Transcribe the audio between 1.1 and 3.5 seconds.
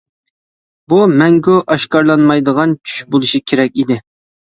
مەڭگۈ ئاشكارىلانمايدىغان چۈش بولۇشى